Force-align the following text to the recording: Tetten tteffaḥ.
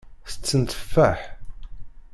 Tetten 0.31 0.61
tteffaḥ. 0.63 1.19